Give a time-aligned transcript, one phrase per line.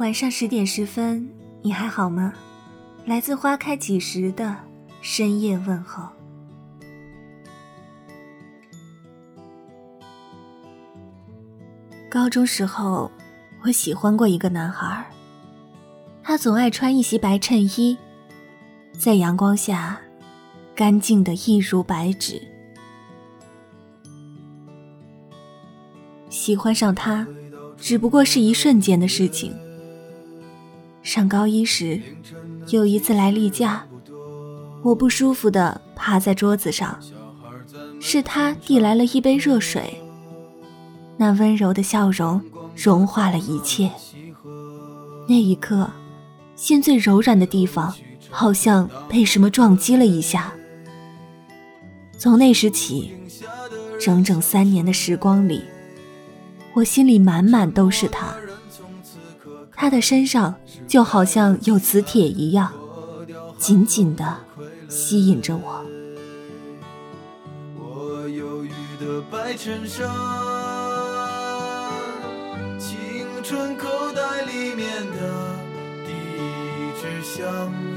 [0.00, 1.28] 晚上十点十分，
[1.60, 2.32] 你还好吗？
[3.04, 4.56] 来自花开几时的
[5.02, 6.08] 深夜问候。
[12.08, 13.10] 高中时候，
[13.62, 15.04] 我喜欢过一个男孩，
[16.22, 17.98] 他总爱穿一袭白衬衣，
[18.98, 20.00] 在阳光下，
[20.74, 22.40] 干净的一如白纸。
[26.30, 27.28] 喜欢上他，
[27.76, 29.54] 只不过是一瞬间的事情。
[31.02, 32.00] 上高一时，
[32.68, 33.86] 有一次来例假，
[34.82, 36.98] 我不舒服的趴在桌子上，
[38.00, 39.98] 是他递来了一杯热水。
[41.16, 42.40] 那温柔的笑容
[42.76, 43.90] 融化了一切。
[45.28, 45.90] 那一刻，
[46.54, 47.94] 心最柔软的地方
[48.30, 50.52] 好像被什么撞击了一下。
[52.18, 53.12] 从那时起，
[53.98, 55.62] 整整三年的时光里。
[56.72, 58.34] 我心里满满都是他，
[59.74, 60.54] 他的身上
[60.90, 62.72] 就好像有磁铁一样，
[63.56, 64.38] 紧紧的
[64.88, 65.84] 吸引着我。
[67.78, 70.10] 我忧郁的白衬衫，
[72.76, 75.56] 青春口袋里面的
[76.04, 77.46] 第一支香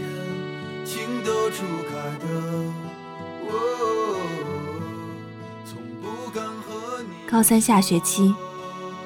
[0.00, 2.26] 烟，情窦初开的。
[5.64, 7.30] 从不敢和你。
[7.30, 8.34] 高三下学期。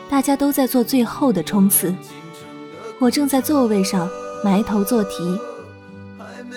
[0.08, 1.92] 大家都在做最后的冲刺，
[3.00, 4.08] 我正在座位上
[4.42, 5.38] 埋头做题。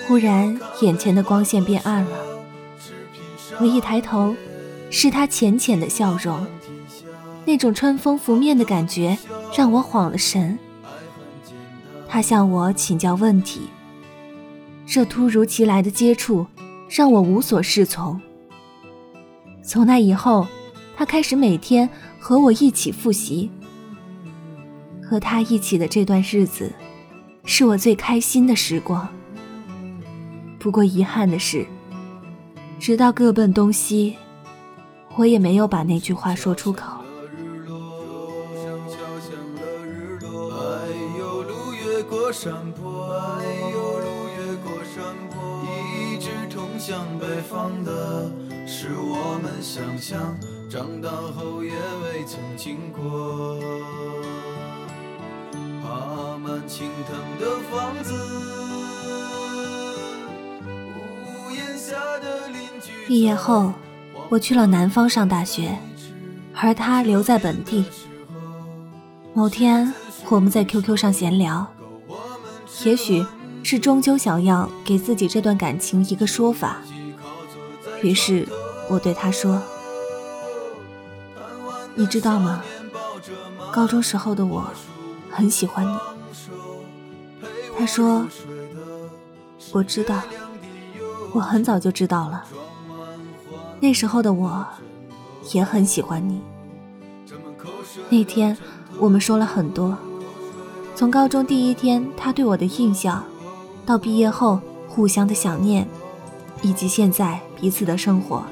[0.07, 2.17] 忽然，眼前的光线变暗了。
[3.59, 4.35] 我一抬头，
[4.89, 6.45] 是他浅浅的笑容，
[7.45, 9.17] 那种春风拂面的感觉
[9.55, 10.57] 让我晃了神。
[12.07, 13.61] 他向我请教问题，
[14.85, 16.45] 这突如其来的接触
[16.89, 18.21] 让我无所适从。
[19.63, 20.47] 从那以后，
[20.95, 21.89] 他开始每天。
[22.19, 23.49] 和我一起复习，
[25.09, 26.71] 和他一起的这段日子，
[27.45, 29.07] 是我最开心的时光。
[30.59, 31.65] 不过遗憾的是，
[32.79, 34.17] 直到各奔东西，
[35.15, 36.97] 我也没有把那句话说出口。
[42.29, 44.05] 山坡，爱有路
[44.37, 45.01] 越过山
[45.31, 48.29] 坡，一直通向北方的
[48.67, 50.37] 是我们想象，
[50.69, 53.57] 长大后也未曾经过。
[56.67, 58.13] 爬满青藤的房子，
[61.23, 62.91] 屋檐下的邻居。
[63.07, 63.71] 毕业后，
[64.27, 65.77] 我去了南方上大学，
[66.53, 67.85] 而他留在本地。
[69.33, 69.93] 某天，
[70.29, 71.65] 我们在 QQ 上闲聊，
[72.83, 73.25] 也许
[73.63, 76.81] 是终究想要给自己这段感情一个说法，
[78.01, 78.45] 于是。
[78.89, 79.61] 我对他说
[81.93, 82.63] ：“你知道吗？
[83.69, 84.65] 高中时候的我
[85.29, 85.97] 很喜欢你。”
[87.87, 88.27] 说
[89.73, 90.21] ：“我知道，
[91.33, 92.43] 我很早就知道了。
[93.79, 94.65] 那时候的我
[95.53, 96.41] 也很喜欢你。
[98.09, 98.55] 那天
[98.99, 99.97] 我们说了很多，
[100.93, 103.23] 从高中第一天他对我的印象，
[103.85, 105.87] 到毕业后互相的想念，
[106.61, 108.43] 以及现在彼此的生活。”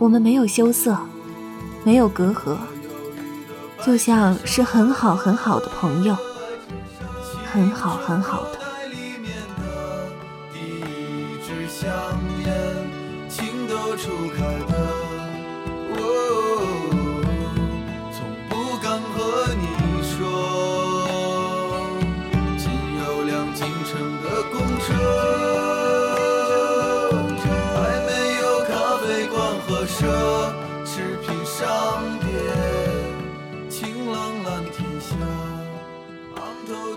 [0.00, 0.98] 我们没有羞涩，
[1.84, 2.56] 没有隔阂，
[3.84, 6.16] 就像是很好很好的朋友，
[7.52, 8.60] 很好很好的。
[24.80, 24.94] 车。
[27.74, 30.39] 还没有咖啡馆和声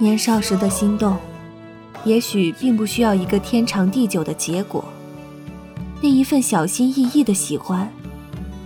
[0.03, 1.17] 年少时的心动，
[2.03, 4.83] 也许并不需要一个天长地久的结果。
[6.01, 7.89] 那一份小心翼翼的喜欢，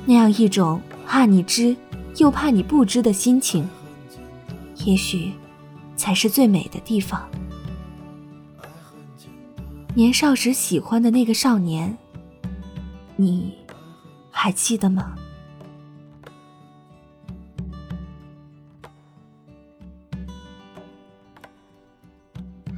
[0.07, 1.77] 那样一种怕你知
[2.15, 3.69] 又怕你不知的心情，
[4.83, 5.31] 也许
[5.95, 7.29] 才是最美的地方。
[9.93, 11.95] 年少时喜欢的那个少年，
[13.15, 13.53] 你
[14.31, 15.13] 还记得吗？